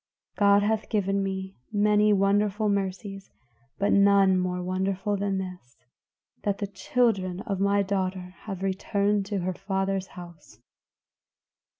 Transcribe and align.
God 0.35 0.63
hath 0.63 0.89
given 0.89 1.21
me 1.23 1.57
many 1.71 2.11
wonderful 2.11 2.69
mercies, 2.69 3.29
but 3.77 3.93
none 3.93 4.35
more 4.39 4.59
wonderful 4.63 5.15
than 5.15 5.37
this, 5.37 5.77
that 6.41 6.57
the 6.57 6.65
children 6.65 7.41
of 7.41 7.59
my 7.59 7.83
daughter 7.83 8.33
have 8.45 8.63
returned 8.63 9.27
to 9.27 9.41
her 9.41 9.53
father's 9.53 10.07
house." 10.17 10.57